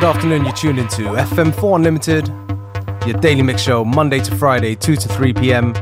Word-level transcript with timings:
good 0.00 0.06
afternoon. 0.06 0.44
You're 0.44 0.54
tuned 0.54 0.78
into 0.78 1.02
FM4 1.02 1.74
Unlimited, 1.74 2.28
your 3.04 3.20
daily 3.20 3.42
mix 3.42 3.62
show, 3.62 3.84
Monday 3.84 4.20
to 4.20 4.36
Friday, 4.36 4.76
2 4.76 4.94
to 4.94 5.08
3 5.08 5.32
p.m. 5.32 5.74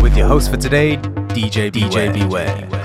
with 0.00 0.16
your 0.16 0.26
host 0.26 0.50
for 0.50 0.56
today, 0.56 0.96
DJ 0.96 1.70
DJ 1.70 2.12
Beware. 2.12 2.79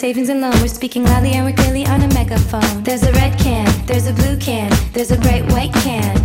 savings 0.00 0.30
and 0.30 0.40
loan. 0.40 0.58
We're 0.62 0.68
speaking 0.68 1.04
loudly 1.04 1.32
and 1.32 1.44
we're 1.44 1.52
clearly 1.52 1.84
on 1.84 2.00
a 2.00 2.08
megaphone. 2.14 2.82
There's 2.82 3.02
a 3.02 3.12
red 3.12 3.38
can, 3.38 3.68
there's 3.84 4.06
a 4.06 4.14
blue 4.14 4.34
can, 4.38 4.72
there's 4.94 5.10
a 5.10 5.18
bright 5.18 5.44
white 5.52 5.74
can. 5.74 6.16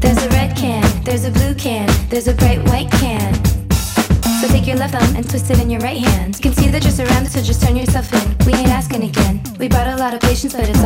There's 0.00 0.22
a 0.22 0.28
red 0.28 0.54
can, 0.54 0.84
there's 1.02 1.24
a 1.24 1.30
blue 1.30 1.54
can, 1.54 1.88
there's 2.10 2.28
a 2.28 2.34
bright 2.34 2.62
white 2.68 2.90
can. 2.90 3.32
So 4.40 4.48
take 4.48 4.66
your 4.66 4.76
left 4.76 4.92
thumb 4.92 5.16
and 5.16 5.26
twist 5.26 5.50
it 5.50 5.58
in 5.60 5.70
your 5.70 5.80
right 5.80 5.96
hand. 5.96 6.36
You 6.36 6.42
can 6.42 6.52
see 6.52 6.68
that 6.68 6.82
you're 6.82 6.92
surrounded, 6.92 7.32
so 7.32 7.40
just 7.40 7.62
turn 7.62 7.74
yourself 7.74 8.12
in. 8.12 8.46
We 8.46 8.52
ain't 8.52 8.68
asking 8.68 9.04
again. 9.04 9.40
We 9.58 9.68
brought 9.68 9.88
a 9.88 9.96
lot 9.96 10.12
of 10.12 10.20
patience, 10.20 10.52
but 10.52 10.68
it's 10.68 10.79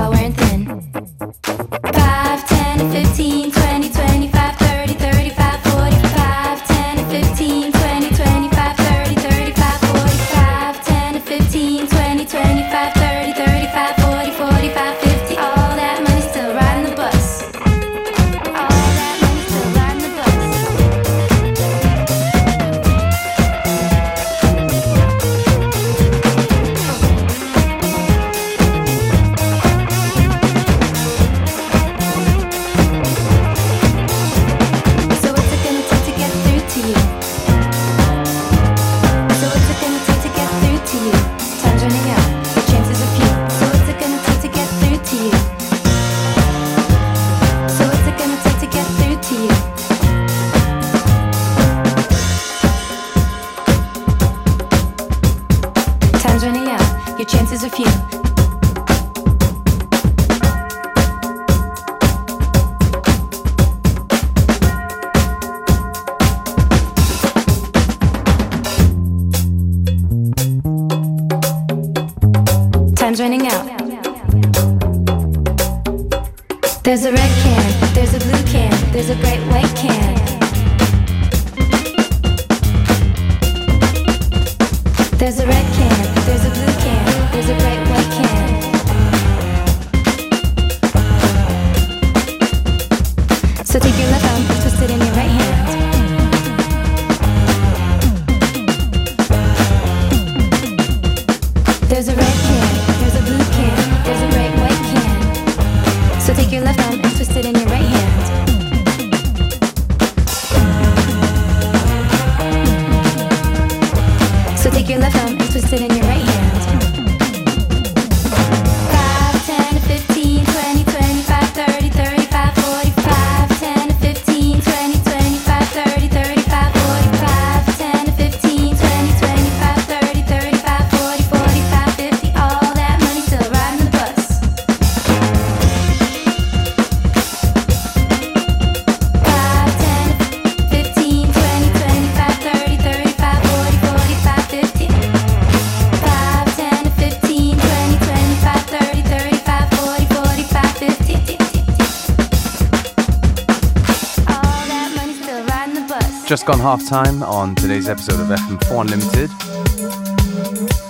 Just 156.44 156.58
gone 156.58 156.78
half 156.78 156.86
time 156.86 157.22
on 157.22 157.54
today's 157.54 157.88
episode 157.88 158.20
of 158.20 158.26
FM4 158.26 158.82
Unlimited. 158.82 159.30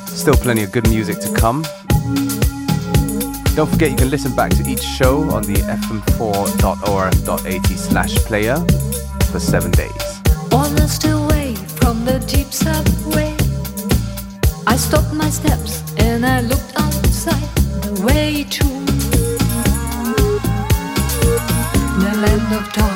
Still 0.08 0.34
plenty 0.34 0.64
of 0.64 0.72
good 0.72 0.88
music 0.88 1.20
to 1.20 1.32
come. 1.32 1.62
Don't 3.54 3.70
forget 3.70 3.92
you 3.92 3.96
can 3.96 4.10
listen 4.10 4.34
back 4.34 4.50
to 4.56 4.68
each 4.68 4.82
show 4.82 5.30
on 5.30 5.44
the 5.44 5.54
fm4.orf.at 5.54 7.66
slash 7.78 8.16
player 8.26 8.56
for 9.30 9.38
seven 9.38 9.70
days. 9.70 10.20
Honest 10.50 11.04
away 11.04 11.54
from 11.54 12.04
the 12.04 12.18
deep 12.26 12.52
subway. 12.52 13.36
I 14.66 14.74
stopped 14.74 15.14
my 15.14 15.30
steps 15.30 15.84
and 15.98 16.26
I 16.26 16.40
looked 16.40 16.72
outside 16.74 17.48
the 17.84 18.02
way 18.04 18.42
to 18.42 18.64
the 22.00 22.12
land 22.18 22.52
of 22.52 22.72
dark. 22.72 22.93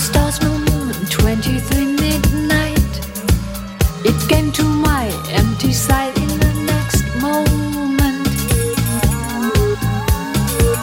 stars, 0.00 0.40
no 0.40 0.50
moon, 0.50 0.94
23 1.10 1.84
midnight. 1.96 2.92
It 4.02 4.28
came 4.28 4.50
to 4.52 4.64
my 4.64 5.06
empty 5.30 5.72
side 5.72 6.16
in 6.16 6.28
the 6.38 6.52
next 6.72 7.04
moment. 7.20 8.26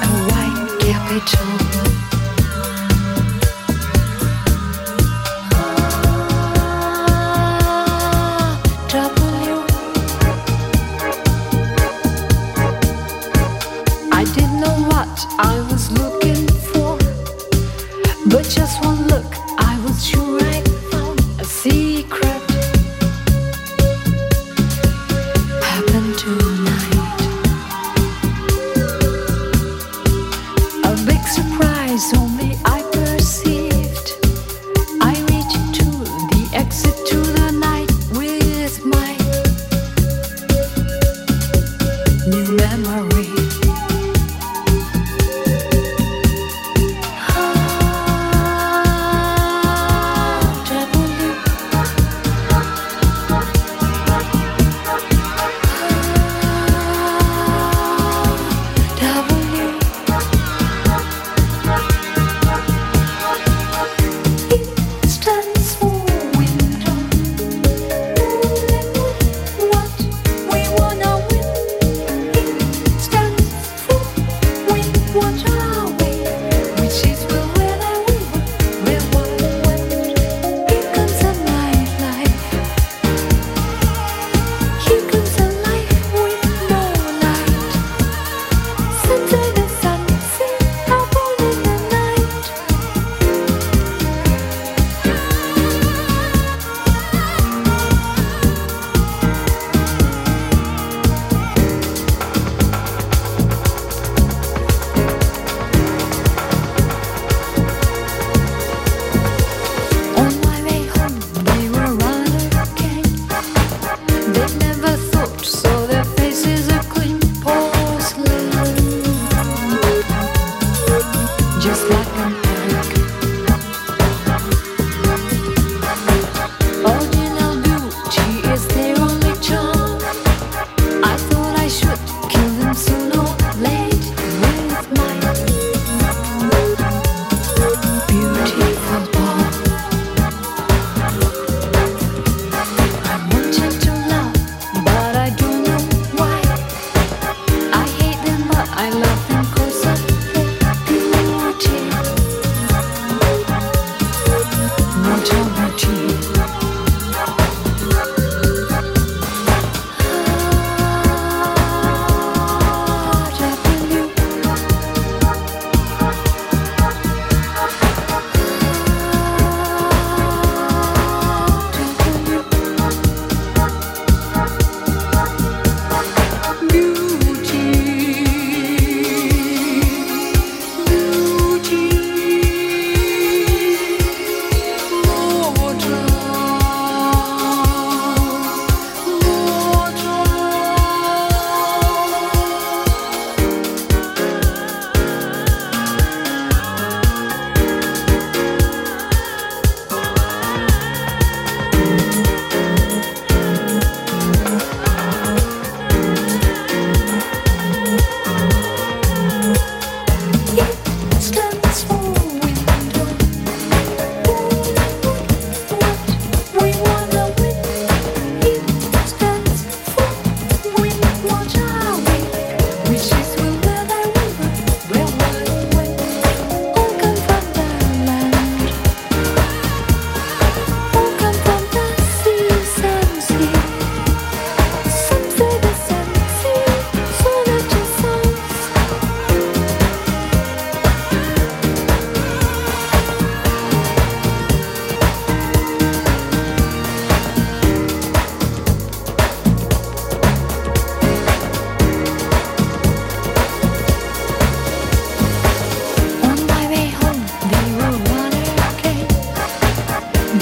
A 0.04 0.10
white 0.30 0.80
capital. 0.80 1.87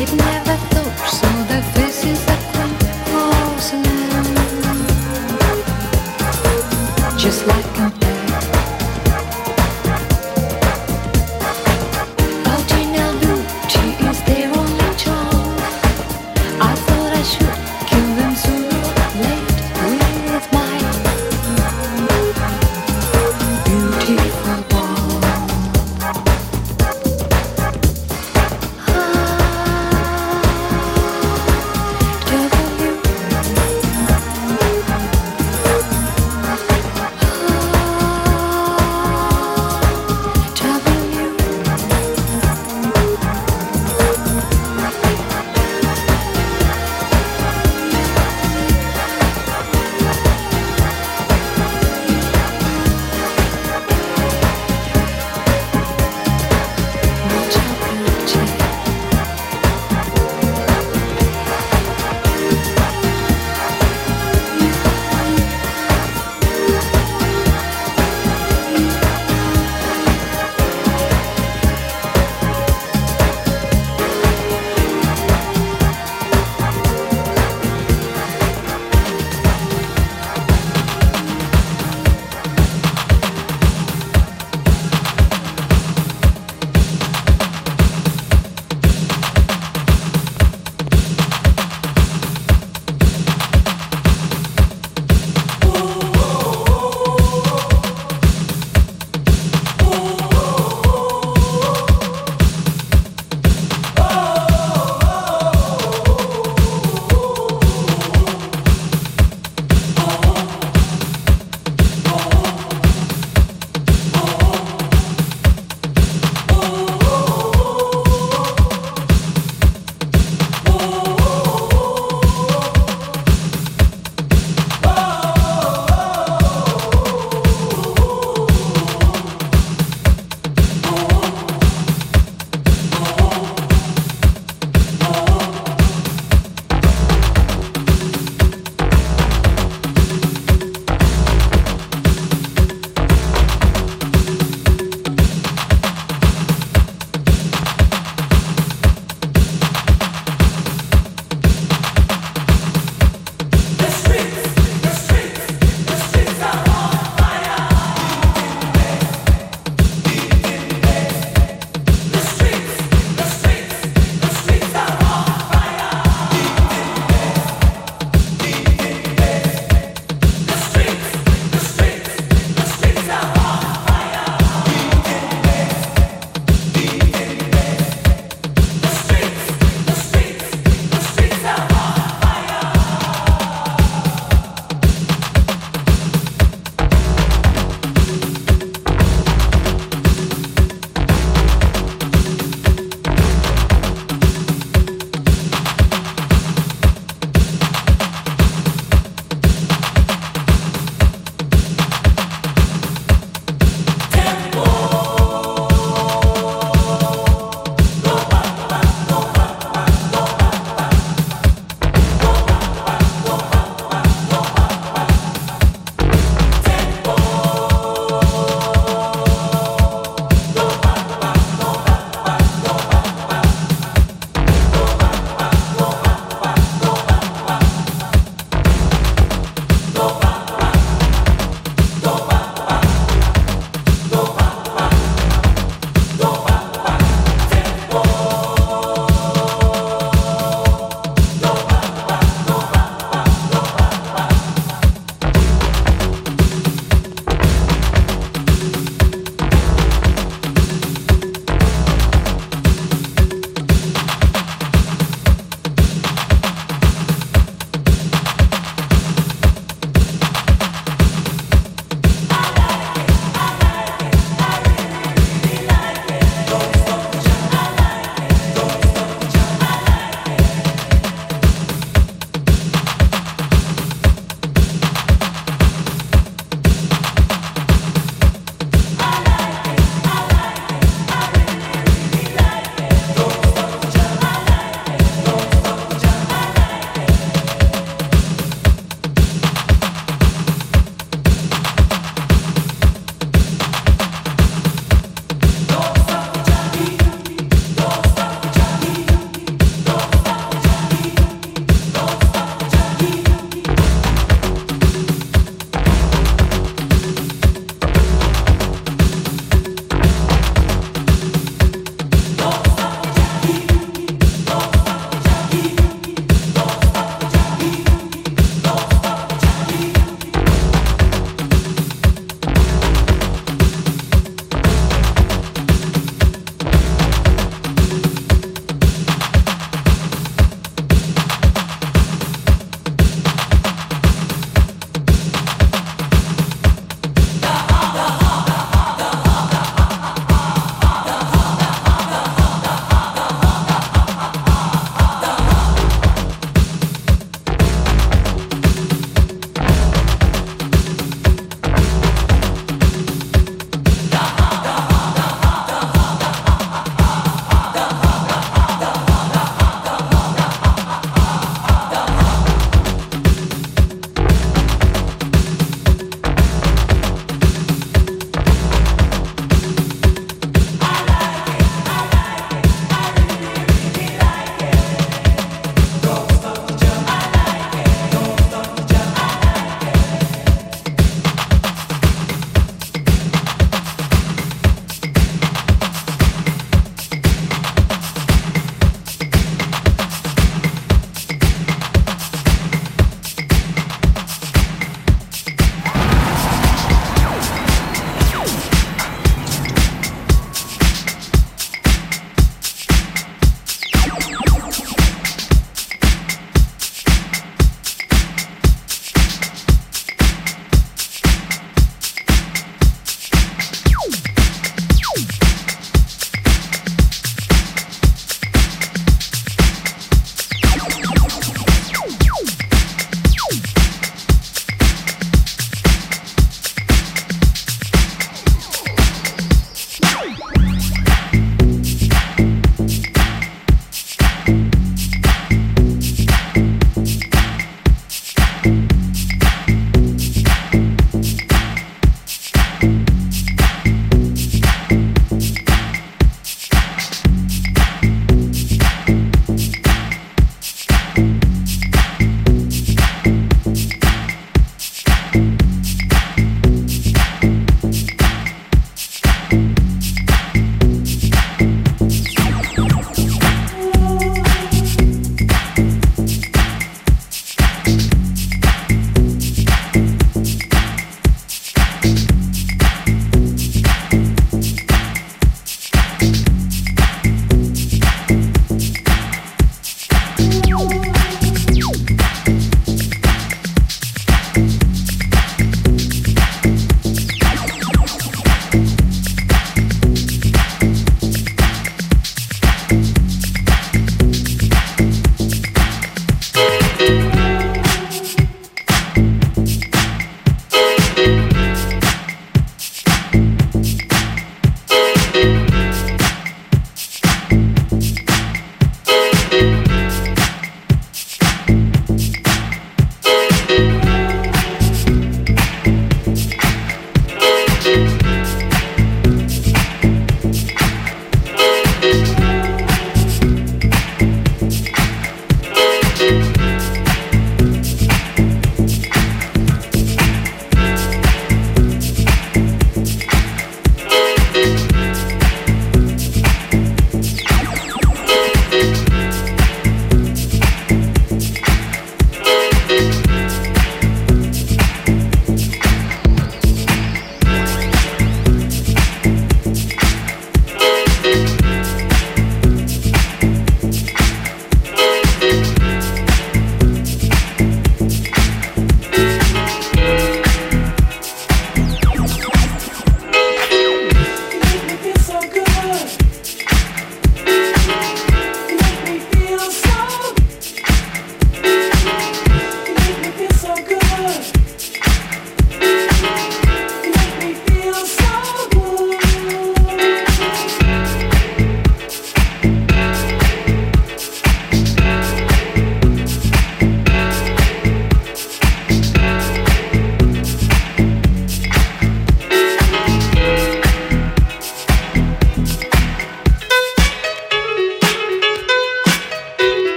Від 0.00 0.08
неватушну 0.08 1.49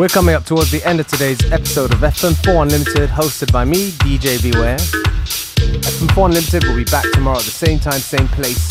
We're 0.00 0.08
coming 0.08 0.34
up 0.34 0.46
towards 0.46 0.70
the 0.70 0.82
end 0.88 0.98
of 0.98 1.08
today's 1.08 1.52
episode 1.52 1.92
of 1.92 1.98
FM4 1.98 2.62
Unlimited, 2.62 3.10
hosted 3.10 3.52
by 3.52 3.66
me, 3.66 3.90
DJ 3.90 4.42
Beware. 4.42 4.78
FM4 4.78 6.24
Unlimited 6.24 6.64
will 6.64 6.76
be 6.76 6.84
back 6.84 7.04
tomorrow 7.12 7.36
at 7.36 7.44
the 7.44 7.50
same 7.50 7.78
time, 7.78 8.00
same 8.00 8.26
place. 8.28 8.66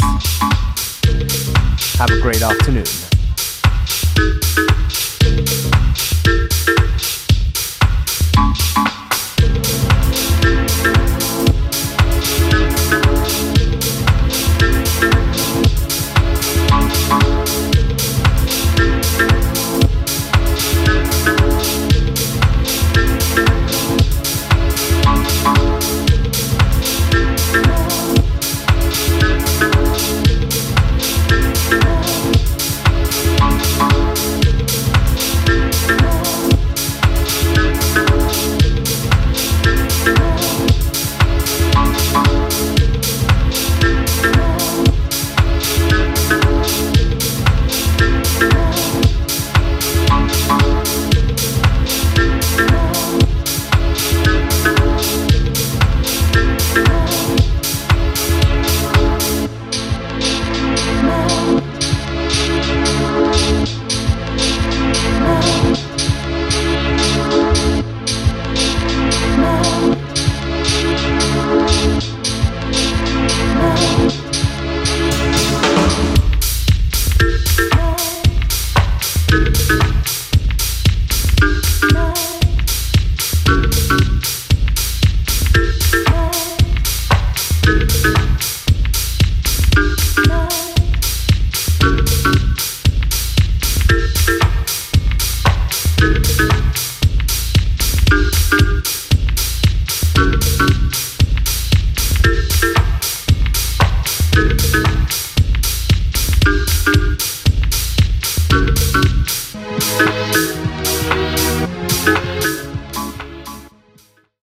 Have 1.99 2.09
a 2.09 2.19
great 2.19 2.41
afternoon. 2.41 3.08